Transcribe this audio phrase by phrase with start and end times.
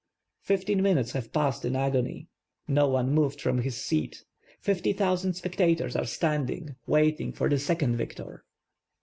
[0.41, 2.25] Fifteen minutes have passed in agon,v.
[2.67, 4.25] No one moved from his seat.
[4.59, 8.43] Fifty thousand spectators are standing waiting for the second victor.